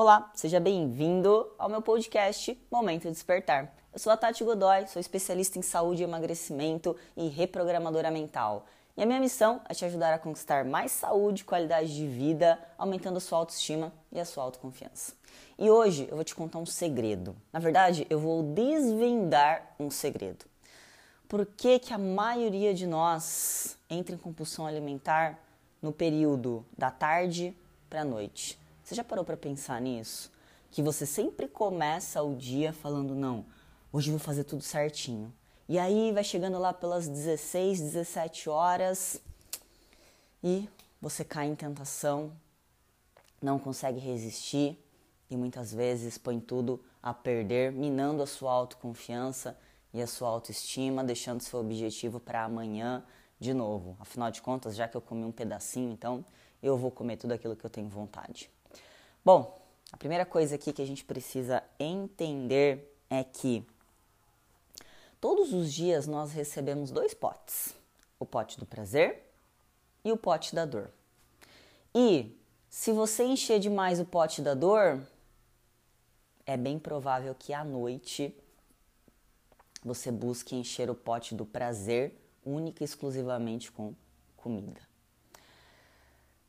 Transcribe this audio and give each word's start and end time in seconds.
Olá, 0.00 0.30
seja 0.32 0.60
bem-vindo 0.60 1.50
ao 1.58 1.68
meu 1.68 1.82
podcast 1.82 2.56
Momento 2.70 3.10
Despertar. 3.10 3.74
Eu 3.92 3.98
sou 3.98 4.12
a 4.12 4.16
Tati 4.16 4.44
Godoy, 4.44 4.86
sou 4.86 5.00
especialista 5.00 5.58
em 5.58 5.62
saúde 5.62 6.04
emagrecimento 6.04 6.94
e 7.16 7.26
reprogramadora 7.26 8.08
mental. 8.08 8.64
E 8.96 9.02
a 9.02 9.06
minha 9.06 9.18
missão 9.18 9.60
é 9.68 9.74
te 9.74 9.84
ajudar 9.84 10.14
a 10.14 10.18
conquistar 10.20 10.64
mais 10.64 10.92
saúde 10.92 11.42
e 11.42 11.44
qualidade 11.44 11.92
de 11.92 12.06
vida, 12.06 12.60
aumentando 12.78 13.16
a 13.16 13.20
sua 13.20 13.38
autoestima 13.38 13.92
e 14.12 14.20
a 14.20 14.24
sua 14.24 14.44
autoconfiança. 14.44 15.14
E 15.58 15.68
hoje 15.68 16.06
eu 16.08 16.14
vou 16.14 16.24
te 16.24 16.32
contar 16.32 16.60
um 16.60 16.66
segredo. 16.66 17.34
Na 17.52 17.58
verdade, 17.58 18.06
eu 18.08 18.20
vou 18.20 18.44
desvendar 18.44 19.74
um 19.80 19.90
segredo. 19.90 20.44
Por 21.28 21.44
que, 21.44 21.80
que 21.80 21.92
a 21.92 21.98
maioria 21.98 22.72
de 22.72 22.86
nós 22.86 23.76
entra 23.90 24.14
em 24.14 24.18
compulsão 24.18 24.64
alimentar 24.64 25.40
no 25.82 25.90
período 25.90 26.64
da 26.78 26.88
tarde 26.88 27.52
para 27.90 28.02
a 28.02 28.04
noite? 28.04 28.56
Você 28.88 28.94
já 28.94 29.04
parou 29.04 29.22
para 29.22 29.36
pensar 29.36 29.82
nisso? 29.82 30.32
Que 30.70 30.80
você 30.80 31.04
sempre 31.04 31.46
começa 31.46 32.22
o 32.22 32.34
dia 32.34 32.72
falando, 32.72 33.14
não, 33.14 33.44
hoje 33.92 34.08
vou 34.08 34.18
fazer 34.18 34.44
tudo 34.44 34.62
certinho. 34.62 35.30
E 35.68 35.78
aí 35.78 36.10
vai 36.10 36.24
chegando 36.24 36.58
lá 36.58 36.72
pelas 36.72 37.06
16, 37.06 37.82
17 37.82 38.48
horas 38.48 39.20
e 40.42 40.66
você 41.02 41.22
cai 41.22 41.48
em 41.48 41.54
tentação, 41.54 42.32
não 43.42 43.58
consegue 43.58 43.98
resistir 43.98 44.82
e 45.28 45.36
muitas 45.36 45.70
vezes 45.70 46.16
põe 46.16 46.40
tudo 46.40 46.82
a 47.02 47.12
perder, 47.12 47.70
minando 47.70 48.22
a 48.22 48.26
sua 48.26 48.52
autoconfiança 48.52 49.54
e 49.92 50.00
a 50.00 50.06
sua 50.06 50.30
autoestima, 50.30 51.04
deixando 51.04 51.42
seu 51.42 51.60
objetivo 51.60 52.18
para 52.18 52.42
amanhã 52.42 53.04
de 53.38 53.52
novo. 53.52 53.98
Afinal 54.00 54.30
de 54.30 54.40
contas, 54.40 54.74
já 54.74 54.88
que 54.88 54.96
eu 54.96 55.02
comi 55.02 55.26
um 55.26 55.32
pedacinho, 55.32 55.92
então 55.92 56.24
eu 56.62 56.78
vou 56.78 56.90
comer 56.90 57.18
tudo 57.18 57.32
aquilo 57.32 57.54
que 57.54 57.66
eu 57.66 57.70
tenho 57.70 57.90
vontade. 57.90 58.50
Bom, 59.28 59.60
a 59.92 59.96
primeira 59.98 60.24
coisa 60.24 60.54
aqui 60.54 60.72
que 60.72 60.80
a 60.80 60.86
gente 60.86 61.04
precisa 61.04 61.62
entender 61.78 62.98
é 63.10 63.22
que 63.22 63.62
todos 65.20 65.52
os 65.52 65.70
dias 65.70 66.06
nós 66.06 66.32
recebemos 66.32 66.90
dois 66.90 67.12
potes: 67.12 67.74
o 68.18 68.24
pote 68.24 68.58
do 68.58 68.64
prazer 68.64 69.30
e 70.02 70.10
o 70.10 70.16
pote 70.16 70.54
da 70.54 70.64
dor. 70.64 70.90
E 71.94 72.34
se 72.70 72.90
você 72.90 73.22
encher 73.22 73.60
demais 73.60 74.00
o 74.00 74.06
pote 74.06 74.40
da 74.40 74.54
dor, 74.54 75.06
é 76.46 76.56
bem 76.56 76.78
provável 76.78 77.34
que 77.38 77.52
à 77.52 77.62
noite 77.62 78.34
você 79.84 80.10
busque 80.10 80.56
encher 80.56 80.88
o 80.88 80.94
pote 80.94 81.34
do 81.34 81.44
prazer 81.44 82.18
única 82.42 82.82
e 82.82 82.86
exclusivamente 82.86 83.70
com 83.70 83.94
comida. 84.38 84.80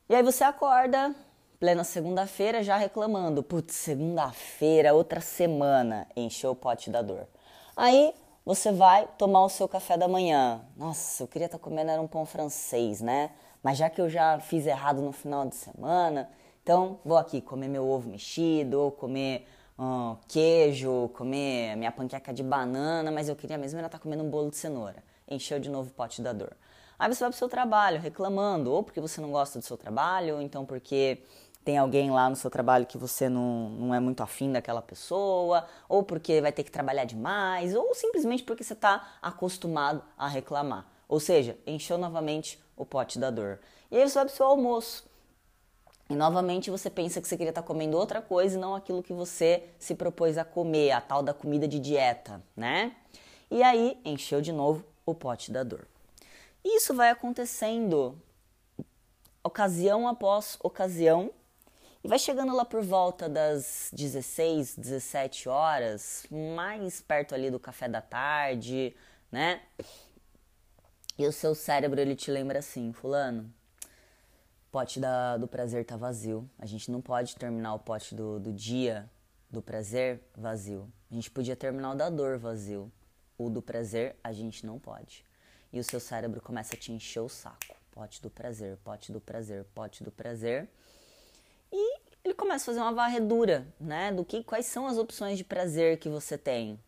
E 0.08 0.16
aí 0.16 0.24
você 0.24 0.46
acorda 0.46 1.14
plena 1.60 1.84
segunda-feira 1.84 2.64
já 2.64 2.78
reclamando. 2.78 3.44
Putz, 3.44 3.76
segunda-feira, 3.76 4.94
outra 4.94 5.20
semana, 5.20 6.08
encheu 6.16 6.52
o 6.52 6.56
pote 6.56 6.90
da 6.90 7.02
dor. 7.02 7.28
Aí 7.76 8.14
você 8.46 8.72
vai 8.72 9.08
tomar 9.18 9.44
o 9.44 9.50
seu 9.50 9.68
café 9.68 9.98
da 9.98 10.08
manhã. 10.08 10.62
Nossa, 10.78 11.24
eu 11.24 11.28
queria 11.28 11.48
estar 11.48 11.58
tá 11.58 11.64
comendo 11.64 11.92
era 11.92 12.02
um 12.02 12.08
pão 12.08 12.26
francês, 12.26 13.02
né? 13.02 13.32
Mas 13.62 13.78
já 13.78 13.90
que 13.90 14.00
eu 14.00 14.10
já 14.10 14.40
fiz 14.40 14.66
errado 14.66 15.02
no 15.02 15.12
final 15.12 15.46
de 15.46 15.56
semana, 15.56 16.30
então 16.64 17.00
vou 17.04 17.18
aqui 17.18 17.42
comer 17.42 17.68
meu 17.68 17.88
ovo 17.88 18.10
mexido, 18.10 18.80
ou 18.80 18.92
comer 18.92 19.46
um, 19.78 20.16
queijo, 20.30 21.10
comer 21.10 21.76
minha 21.76 21.92
panqueca 21.92 22.34
de 22.34 22.42
banana, 22.42 23.12
mas 23.12 23.28
eu 23.28 23.36
queria 23.36 23.58
mesmo 23.58 23.78
era 23.78 23.88
estar 23.88 23.98
tá 23.98 24.02
comendo 24.02 24.24
um 24.24 24.30
bolo 24.30 24.50
de 24.50 24.56
cenoura. 24.56 25.04
Encheu 25.28 25.60
de 25.60 25.70
novo 25.70 25.90
o 25.90 25.94
pote 25.94 26.22
da 26.22 26.32
dor. 26.32 26.56
Aí 26.98 27.08
você 27.14 27.20
vai 27.22 27.30
pro 27.30 27.38
seu 27.38 27.48
trabalho 27.48 28.00
reclamando, 28.00 28.72
ou 28.74 28.84
porque 28.84 29.00
você 29.00 29.22
não 29.22 29.32
gosta 29.32 29.60
do 29.60 29.64
seu 29.64 29.78
trabalho, 29.78 30.36
ou 30.36 30.42
então 30.42 30.66
porque 30.66 31.22
tem 31.64 31.78
alguém 31.78 32.10
lá 32.10 32.30
no 32.30 32.36
seu 32.36 32.50
trabalho 32.50 32.86
que 32.86 32.98
você 32.98 33.30
não, 33.30 33.70
não 33.70 33.94
é 33.94 34.00
muito 34.00 34.24
afim 34.24 34.52
daquela 34.52 34.82
pessoa, 34.82 35.66
ou 35.88 36.04
porque 36.04 36.42
vai 36.42 36.52
ter 36.52 36.64
que 36.64 36.72
trabalhar 36.72 37.06
demais, 37.06 37.76
ou 37.76 37.94
simplesmente 37.94 38.44
porque 38.44 38.64
você 38.64 38.74
está 38.74 39.18
acostumado 39.22 40.04
a 40.18 40.28
reclamar. 40.28 40.86
Ou 41.08 41.20
seja, 41.20 41.58
encheu 41.68 41.98
novamente 41.98 42.60
o 42.76 42.86
pote 42.86 43.20
da 43.20 43.30
dor. 43.30 43.60
E 43.92 43.98
aí 43.98 44.08
você 44.08 44.16
vai 44.16 44.26
para 44.26 44.34
o 44.34 44.36
seu 44.36 44.46
almoço. 44.46 45.10
E 46.10 46.16
novamente 46.16 46.72
você 46.72 46.90
pensa 46.90 47.22
que 47.22 47.28
você 47.28 47.38
queria 47.38 47.52
estar 47.52 47.62
tá 47.62 47.68
comendo 47.68 47.98
outra 47.98 48.22
coisa 48.22 48.58
e 48.58 48.60
não 48.60 48.74
aquilo 48.74 49.04
que 49.04 49.14
você 49.14 49.70
se 49.78 49.94
propôs 49.94 50.38
a 50.38 50.44
comer, 50.44 50.92
a 50.92 51.02
tal 51.02 51.22
da 51.22 51.34
comida 51.34 51.68
de 51.68 51.80
dieta, 51.80 52.42
né? 52.56 52.96
E 53.52 53.62
aí 53.62 54.00
encheu 54.04 54.42
de 54.42 54.52
novo 54.52 54.84
o 55.06 55.14
pote 55.14 55.52
da 55.52 55.64
dor. 55.64 55.88
Isso 56.64 56.96
vai 56.96 57.10
acontecendo 57.10 58.18
ocasião 59.44 60.08
após 60.08 60.58
ocasião 60.62 61.32
e 62.04 62.08
vai 62.08 62.18
chegando 62.18 62.56
lá 62.56 62.64
por 62.64 62.82
volta 62.82 63.28
das 63.28 63.90
16, 63.92 64.78
17 64.78 65.50
horas, 65.50 66.26
mais 66.32 67.02
perto 67.02 67.36
ali 67.36 67.52
do 67.52 67.60
café 67.60 67.90
da 67.90 68.02
tarde, 68.02 68.96
né? 69.30 69.62
E 71.18 71.28
o 71.28 71.32
seu 71.34 71.54
cérebro 71.54 72.00
ele 72.00 72.16
te 72.16 72.32
lembra 72.32 72.60
assim, 72.60 72.94
fulano, 72.94 73.54
pote 74.72 74.98
da, 74.98 75.36
do 75.36 75.46
prazer 75.46 75.84
tá 75.84 75.98
vazio. 75.98 76.50
A 76.58 76.66
gente 76.66 76.90
não 76.90 77.02
pode 77.02 77.36
terminar 77.36 77.74
o 77.74 77.80
pote 77.80 78.16
do, 78.16 78.40
do 78.40 78.54
dia 78.54 79.10
do 79.50 79.62
prazer 79.62 80.22
vazio. 80.38 80.90
A 81.12 81.16
gente 81.16 81.30
podia 81.30 81.56
terminar 81.56 81.92
o 81.92 81.96
da 81.96 82.10
dor 82.10 82.38
vazio. 82.38 82.90
O 83.38 83.50
do 83.50 83.62
prazer 83.62 84.16
a 84.24 84.32
gente 84.32 84.66
não 84.66 84.80
pode. 84.80 85.26
E 85.74 85.80
o 85.80 85.84
seu 85.84 86.00
cérebro 86.00 86.40
começa 86.40 86.76
a 86.76 86.78
te 86.78 86.94
encher 86.94 87.20
o 87.20 87.28
saco. 87.28 87.76
Pote 87.92 88.22
do 88.22 88.30
prazer, 88.30 88.78
pote 88.78 89.12
do 89.12 89.20
prazer, 89.20 89.66
pote 89.76 90.02
do 90.02 90.12
prazer 90.12 90.70
e 91.72 92.00
ele 92.24 92.34
começa 92.34 92.64
a 92.64 92.66
fazer 92.68 92.80
uma 92.80 92.94
varredura, 92.94 93.68
né, 93.80 94.12
do 94.12 94.26
que 94.26 94.44
quais 94.44 94.66
são 94.66 94.88
as 94.88 94.98
opções 94.98 95.38
de 95.38 95.44
prazer 95.44 95.98
que 95.98 96.10
você 96.10 96.38
tem. 96.38 96.80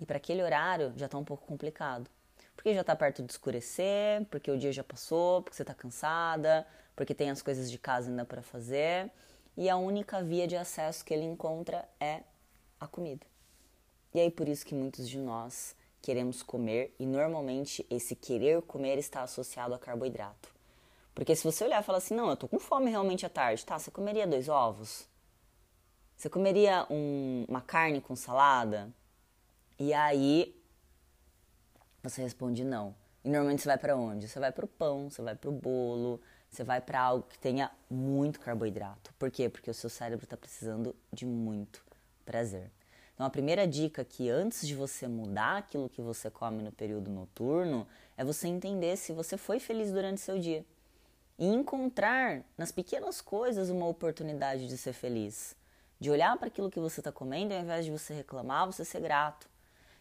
E 0.00 0.06
para 0.06 0.16
aquele 0.16 0.42
horário 0.42 0.92
já 0.96 1.06
está 1.06 1.18
um 1.18 1.24
pouco 1.24 1.46
complicado. 1.46 2.08
Porque 2.54 2.74
já 2.74 2.80
está 2.80 2.94
perto 2.94 3.22
de 3.22 3.30
escurecer, 3.30 4.24
porque 4.30 4.50
o 4.50 4.58
dia 4.58 4.72
já 4.72 4.82
passou, 4.82 5.42
porque 5.42 5.56
você 5.56 5.62
está 5.62 5.74
cansada, 5.74 6.66
porque 6.96 7.14
tem 7.14 7.30
as 7.30 7.40
coisas 7.40 7.70
de 7.70 7.78
casa 7.78 8.10
ainda 8.10 8.24
para 8.24 8.42
fazer, 8.42 9.10
e 9.56 9.68
a 9.68 9.76
única 9.76 10.22
via 10.22 10.46
de 10.46 10.56
acesso 10.56 11.04
que 11.04 11.14
ele 11.14 11.24
encontra 11.24 11.88
é 12.00 12.22
a 12.80 12.86
comida. 12.86 13.26
E 14.12 14.20
aí 14.20 14.30
por 14.30 14.48
isso 14.48 14.66
que 14.66 14.74
muitos 14.74 15.08
de 15.08 15.18
nós 15.18 15.76
queremos 16.02 16.42
comer 16.42 16.94
e 16.98 17.06
normalmente 17.06 17.86
esse 17.90 18.14
querer 18.16 18.62
comer 18.62 18.98
está 18.98 19.22
associado 19.22 19.74
a 19.74 19.78
carboidrato. 19.78 20.57
Porque 21.18 21.34
se 21.34 21.42
você 21.42 21.64
olhar 21.64 21.82
e 21.82 21.84
falar 21.84 21.98
assim, 21.98 22.14
não, 22.14 22.30
eu 22.30 22.36
tô 22.36 22.46
com 22.46 22.60
fome 22.60 22.92
realmente 22.92 23.26
à 23.26 23.28
tarde, 23.28 23.66
tá? 23.66 23.76
Você 23.76 23.90
comeria 23.90 24.24
dois 24.24 24.48
ovos? 24.48 25.04
Você 26.16 26.30
comeria 26.30 26.86
um, 26.88 27.44
uma 27.48 27.60
carne 27.60 28.00
com 28.00 28.14
salada? 28.14 28.88
E 29.80 29.92
aí 29.92 30.54
você 32.04 32.22
responde 32.22 32.62
não. 32.62 32.94
E 33.24 33.30
normalmente 33.30 33.62
você 33.62 33.68
vai 33.68 33.78
para 33.78 33.96
onde? 33.96 34.28
Você 34.28 34.38
vai 34.38 34.52
para 34.52 34.64
o 34.64 34.68
pão, 34.68 35.10
você 35.10 35.20
vai 35.20 35.34
para 35.34 35.50
o 35.50 35.52
bolo, 35.52 36.20
você 36.48 36.62
vai 36.62 36.80
para 36.80 37.00
algo 37.00 37.26
que 37.28 37.36
tenha 37.36 37.68
muito 37.90 38.38
carboidrato. 38.38 39.12
Por 39.18 39.28
quê? 39.28 39.48
Porque 39.48 39.68
o 39.68 39.74
seu 39.74 39.90
cérebro 39.90 40.24
está 40.24 40.36
precisando 40.36 40.94
de 41.12 41.26
muito 41.26 41.84
prazer. 42.24 42.70
Então 43.14 43.26
a 43.26 43.30
primeira 43.30 43.66
dica 43.66 44.04
que 44.04 44.30
antes 44.30 44.64
de 44.64 44.76
você 44.76 45.08
mudar 45.08 45.56
aquilo 45.56 45.88
que 45.88 46.00
você 46.00 46.30
come 46.30 46.62
no 46.62 46.70
período 46.70 47.10
noturno 47.10 47.88
é 48.16 48.24
você 48.24 48.46
entender 48.46 48.96
se 48.96 49.12
você 49.12 49.36
foi 49.36 49.58
feliz 49.58 49.90
durante 49.90 50.20
seu 50.20 50.38
dia 50.38 50.64
e 51.38 51.46
encontrar 51.46 52.42
nas 52.56 52.72
pequenas 52.72 53.20
coisas 53.20 53.70
uma 53.70 53.86
oportunidade 53.86 54.66
de 54.66 54.76
ser 54.76 54.92
feliz. 54.92 55.54
De 56.00 56.10
olhar 56.10 56.36
para 56.36 56.48
aquilo 56.48 56.70
que 56.70 56.80
você 56.80 57.00
está 57.00 57.12
comendo 57.12 57.54
ao 57.54 57.60
invés 57.60 57.84
de 57.84 57.90
você 57.90 58.12
reclamar, 58.12 58.66
você 58.66 58.84
ser 58.84 59.00
grato. 59.00 59.48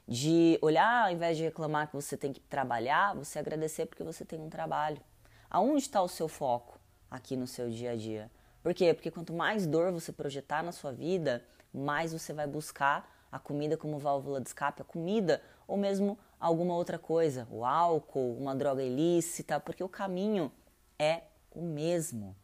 De 0.08 0.58
olhar 0.62 1.06
ao 1.06 1.12
invés 1.12 1.38
de 1.38 1.44
reclamar 1.44 1.88
que 1.88 1.96
você 1.96 2.18
tem 2.18 2.34
que 2.34 2.40
trabalhar, 2.40 3.14
você 3.14 3.38
agradecer 3.38 3.86
porque 3.86 4.04
você 4.04 4.26
tem 4.26 4.40
um 4.40 4.50
trabalho. 4.50 5.02
Aonde 5.50 5.84
está 5.84 6.02
o 6.02 6.08
seu 6.08 6.28
foco 6.28 6.80
aqui 7.10 7.36
no 7.36 7.46
seu 7.46 7.70
dia 7.70 7.92
a 7.92 7.96
dia? 7.96 8.32
Por 8.64 8.74
quê? 8.74 8.94
Porque 8.94 9.12
quanto 9.12 9.34
mais 9.34 9.68
dor 9.68 9.92
você 9.92 10.12
projetar 10.12 10.64
na 10.64 10.72
sua 10.72 10.92
vida, 10.92 11.44
mais 11.74 12.14
você 12.14 12.34
vai 12.34 12.48
buscar 12.48 13.10
a 13.32 13.38
comida 13.38 13.78
como 13.78 14.00
válvula 14.00 14.42
de 14.42 14.48
escape, 14.48 14.82
a 14.82 14.86
comida 14.86 15.42
ou 15.68 15.78
mesmo 15.78 16.18
alguma 16.40 16.76
outra 16.76 16.98
coisa, 16.98 17.48
o 17.52 17.66
álcool, 17.66 18.38
uma 18.38 18.56
droga 18.56 18.82
ilícita, 18.82 19.60
porque 19.60 19.84
o 19.84 19.90
caminho 19.90 20.52
é 21.00 21.22
o 21.52 21.62
mesmo. 21.62 22.36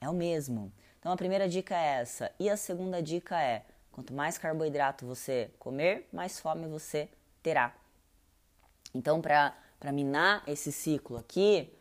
É 0.00 0.08
o 0.08 0.12
mesmo. 0.12 0.72
Então 0.98 1.12
a 1.12 1.16
primeira 1.16 1.48
dica 1.48 1.74
é 1.76 2.00
essa. 2.00 2.30
E 2.38 2.48
a 2.48 2.56
segunda 2.56 3.02
dica 3.02 3.40
é: 3.40 3.64
quanto 3.92 4.12
mais 4.12 4.38
carboidrato 4.38 5.06
você 5.06 5.50
comer, 5.58 6.08
mais 6.12 6.40
fome 6.40 6.66
você 6.66 7.08
terá. 7.42 7.74
Então, 8.94 9.20
para 9.20 9.92
minar 9.92 10.42
esse 10.46 10.70
ciclo 10.70 11.16
aqui, 11.16 11.72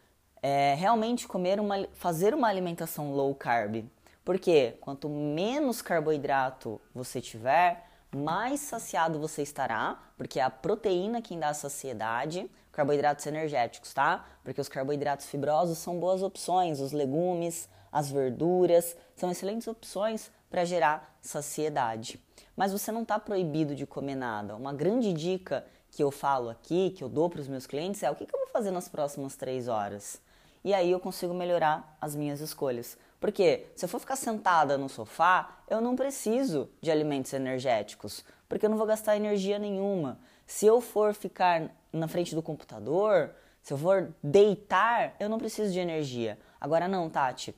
é 0.42 0.74
realmente 0.74 1.28
comer 1.28 1.60
uma, 1.60 1.88
fazer 1.94 2.34
uma 2.34 2.48
alimentação 2.48 3.14
low 3.14 3.34
carb. 3.36 3.86
Porque 4.26 4.78
quanto 4.82 5.08
menos 5.08 5.82
carboidrato 5.82 6.82
você 6.94 7.22
tiver, 7.22 7.88
mais 8.14 8.60
saciado 8.62 9.20
você 9.20 9.42
estará, 9.42 10.02
porque 10.18 10.40
é 10.40 10.44
a 10.44 10.50
proteína 10.50 11.22
quem 11.22 11.40
dá 11.40 11.54
saciedade, 11.54 12.50
carboidratos 12.74 13.26
energéticos, 13.26 13.94
tá? 13.94 14.26
Porque 14.44 14.60
os 14.60 14.68
carboidratos 14.68 15.28
fibrosos 15.28 15.78
são 15.78 16.00
boas 16.00 16.22
opções, 16.22 16.82
os 16.82 16.92
legumes, 16.92 17.70
as 17.92 18.10
verduras, 18.10 18.98
são 19.16 19.32
excelentes 19.32 19.68
opções 19.68 20.30
para 20.50 20.66
gerar 20.66 21.16
saciedade. 21.22 22.20
Mas 22.56 22.72
você 22.72 22.92
não 22.92 23.04
está 23.04 23.18
proibido 23.18 23.74
de 23.76 23.86
comer 23.86 24.16
nada. 24.16 24.56
Uma 24.56 24.74
grande 24.74 25.14
dica 25.14 25.66
que 25.92 26.04
eu 26.04 26.12
falo 26.12 26.50
aqui, 26.50 26.90
que 26.90 27.04
eu 27.04 27.10
dou 27.10 27.30
para 27.30 27.40
os 27.40 27.48
meus 27.48 27.68
clientes 27.68 28.02
é 28.04 28.10
o 28.10 28.16
que, 28.16 28.26
que 28.26 28.36
eu 28.36 28.40
vou 28.40 28.50
fazer 28.50 28.72
nas 28.72 28.90
próximas 28.90 29.36
três 29.36 29.68
horas. 29.68 30.20
E 30.64 30.74
aí 30.74 30.90
eu 30.90 31.00
consigo 31.00 31.34
melhorar 31.34 31.96
as 32.02 32.16
minhas 32.16 32.40
escolhas. 32.40 32.98
Porque 33.20 33.68
se 33.76 33.86
eu 33.86 33.90
for 33.90 34.00
ficar 34.00 34.16
sentada 34.16 34.78
no 34.78 34.90
sofá, 34.90 35.60
eu 35.70 35.80
não 35.80 35.96
preciso 35.96 36.70
de 36.82 36.90
alimentos 36.92 37.32
energéticos, 37.34 38.24
porque 38.50 38.66
eu 38.66 38.70
não 38.70 38.78
vou 38.78 38.88
gastar 38.88 39.16
energia 39.16 39.60
nenhuma. 39.60 40.20
Se 40.46 40.66
eu 40.66 40.82
for 40.82 41.14
ficar 41.14 41.70
na 41.92 42.08
frente 42.08 42.36
do 42.36 42.42
computador, 42.42 43.32
se 43.62 43.74
eu 43.74 43.78
for 43.78 44.14
deitar, 44.22 45.16
eu 45.20 45.30
não 45.30 45.38
preciso 45.38 45.72
de 45.72 45.80
energia. 45.80 46.38
Agora 46.60 46.88
não, 46.88 47.10
Tati. 47.10 47.56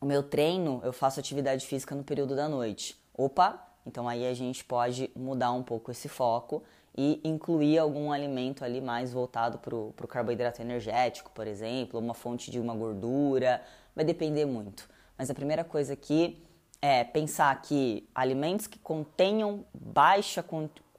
O 0.00 0.06
meu 0.06 0.22
treino, 0.22 0.80
eu 0.82 0.92
faço 0.92 1.20
atividade 1.20 1.66
física 1.66 1.94
no 1.94 2.02
período 2.02 2.34
da 2.34 2.48
noite. 2.48 2.98
Opa, 3.12 3.62
então 3.84 4.08
aí 4.08 4.26
a 4.26 4.32
gente 4.32 4.64
pode 4.64 5.10
mudar 5.14 5.52
um 5.52 5.62
pouco 5.62 5.90
esse 5.90 6.08
foco 6.08 6.62
e 6.96 7.20
incluir 7.22 7.78
algum 7.78 8.10
alimento 8.10 8.64
ali 8.64 8.80
mais 8.80 9.12
voltado 9.12 9.58
para 9.58 9.74
o 9.76 9.92
carboidrato 10.08 10.60
energético, 10.62 11.30
por 11.30 11.46
exemplo, 11.46 12.00
uma 12.00 12.14
fonte 12.14 12.50
de 12.50 12.58
uma 12.58 12.74
gordura, 12.74 13.62
vai 13.94 14.04
depender 14.04 14.44
muito. 14.44 14.88
Mas 15.16 15.30
a 15.30 15.34
primeira 15.34 15.64
coisa 15.64 15.92
aqui 15.92 16.42
é 16.80 17.04
pensar 17.04 17.60
que 17.60 18.08
alimentos 18.14 18.66
que 18.66 18.78
contenham 18.78 19.64
baixa 19.74 20.42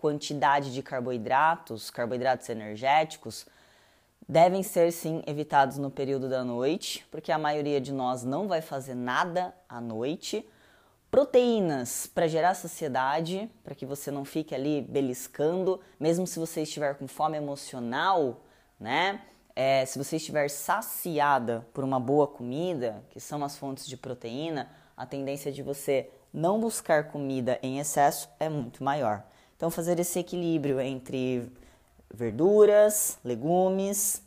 quantidade 0.02 0.74
de 0.74 0.82
carboidratos, 0.82 1.92
carboidratos 1.92 2.50
energéticos, 2.50 3.46
devem 4.28 4.64
ser 4.64 4.92
sim 4.92 5.22
evitados 5.28 5.78
no 5.78 5.92
período 5.92 6.28
da 6.28 6.44
noite, 6.44 7.06
porque 7.12 7.32
a 7.32 7.38
maioria 7.38 7.80
de 7.80 7.94
nós 7.94 8.24
não 8.24 8.48
vai 8.48 8.62
fazer 8.62 8.96
nada 8.96 9.54
à 9.70 9.80
noite 9.80 10.44
proteínas 11.12 12.08
para 12.08 12.26
gerar 12.28 12.56
saciedade, 12.56 13.50
para 13.64 13.76
que 13.76 13.86
você 13.86 14.10
não 14.10 14.24
fique 14.24 14.56
ali 14.56 14.82
beliscando, 14.82 15.80
mesmo 16.00 16.26
se 16.26 16.40
você 16.40 16.62
estiver 16.62 16.96
com 16.96 17.08
fome 17.08 17.38
emocional, 17.38 18.42
né? 18.80 19.22
É, 19.54 19.86
se 19.86 20.00
você 20.00 20.16
estiver 20.16 20.50
saciada 20.50 21.68
por 21.74 21.84
uma 21.84 22.00
boa 22.00 22.26
comida, 22.26 23.04
que 23.10 23.20
são 23.20 23.44
as 23.44 23.58
fontes 23.58 23.86
de 23.86 23.98
proteína, 23.98 24.72
a 24.96 25.06
tendência 25.06 25.52
de 25.52 25.62
você 25.62 26.10
não 26.34 26.62
buscar 26.62 27.10
comida 27.10 27.60
em 27.62 27.80
excesso 27.80 28.30
é 28.40 28.48
muito 28.48 28.82
maior. 28.82 29.26
Então, 29.62 29.70
fazer 29.70 30.00
esse 30.00 30.18
equilíbrio 30.18 30.82
entre 30.82 31.48
verduras, 32.12 33.20
legumes, 33.24 34.20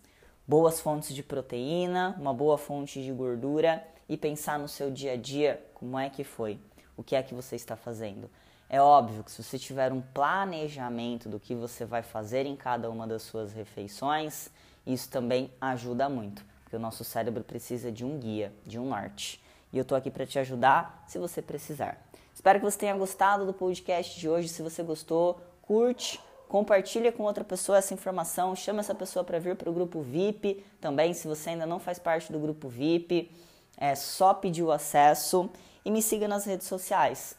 boas 0.46 0.80
fontes 0.80 1.12
de 1.12 1.24
proteína, 1.24 2.14
uma 2.20 2.32
boa 2.32 2.56
fonte 2.56 3.02
de 3.02 3.10
gordura 3.10 3.84
e 4.08 4.16
pensar 4.16 4.60
no 4.60 4.68
seu 4.68 4.92
dia 4.92 5.14
a 5.14 5.16
dia 5.16 5.60
como 5.74 5.98
é 5.98 6.08
que 6.08 6.22
foi 6.22 6.60
o 6.96 7.02
que 7.02 7.16
é 7.16 7.22
que 7.24 7.34
você 7.34 7.56
está 7.56 7.74
fazendo. 7.74 8.30
É 8.70 8.80
óbvio 8.80 9.24
que 9.24 9.32
se 9.32 9.42
você 9.42 9.58
tiver 9.58 9.92
um 9.92 10.00
planejamento 10.00 11.28
do 11.28 11.40
que 11.40 11.52
você 11.52 11.84
vai 11.84 12.04
fazer 12.04 12.46
em 12.46 12.54
cada 12.54 12.88
uma 12.88 13.04
das 13.04 13.22
suas 13.22 13.52
refeições, 13.52 14.52
isso 14.86 15.10
também 15.10 15.50
ajuda 15.60 16.08
muito, 16.08 16.44
porque 16.62 16.76
o 16.76 16.78
nosso 16.78 17.02
cérebro 17.02 17.42
precisa 17.42 17.90
de 17.90 18.04
um 18.04 18.20
guia, 18.20 18.52
de 18.64 18.78
um 18.78 18.88
norte. 18.88 19.42
E 19.72 19.78
eu 19.78 19.82
estou 19.82 19.98
aqui 19.98 20.12
para 20.12 20.24
te 20.24 20.38
ajudar 20.38 21.02
se 21.08 21.18
você 21.18 21.42
precisar. 21.42 22.00
Espero 22.34 22.58
que 22.58 22.64
você 22.64 22.76
tenha 22.76 22.96
gostado 22.96 23.46
do 23.46 23.54
podcast 23.54 24.18
de 24.18 24.28
hoje. 24.28 24.48
Se 24.48 24.60
você 24.60 24.82
gostou, 24.82 25.40
curte, 25.62 26.20
compartilha 26.48 27.12
com 27.12 27.22
outra 27.22 27.44
pessoa 27.44 27.78
essa 27.78 27.94
informação, 27.94 28.56
chama 28.56 28.80
essa 28.80 28.94
pessoa 28.94 29.24
para 29.24 29.38
vir 29.38 29.54
para 29.54 29.70
o 29.70 29.72
grupo 29.72 30.02
VIP. 30.02 30.66
Também, 30.80 31.14
se 31.14 31.28
você 31.28 31.50
ainda 31.50 31.64
não 31.64 31.78
faz 31.78 31.98
parte 31.98 32.32
do 32.32 32.38
grupo 32.40 32.68
VIP, 32.68 33.30
é 33.76 33.94
só 33.94 34.34
pedir 34.34 34.64
o 34.64 34.72
acesso 34.72 35.48
e 35.84 35.90
me 35.90 36.02
siga 36.02 36.26
nas 36.26 36.44
redes 36.44 36.66
sociais, 36.66 37.36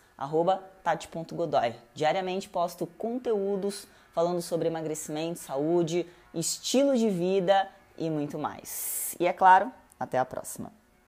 tati.godoy. 0.81 1.75
Diariamente 1.94 2.47
posto 2.47 2.88
conteúdos 2.88 3.88
falando 4.13 4.42
sobre 4.42 4.69
emagrecimento, 4.69 5.39
saúde, 5.39 6.07
estilo 6.33 6.97
de 6.97 7.09
vida 7.09 7.69
e 7.97 8.09
muito 8.09 8.39
mais. 8.39 9.13
E 9.19 9.27
é 9.27 9.33
claro, 9.33 9.69
até 10.00 10.18
a 10.18 10.25
próxima. 10.25 10.85